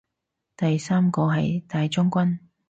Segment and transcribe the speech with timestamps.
[0.57, 2.39] 第三個係大將軍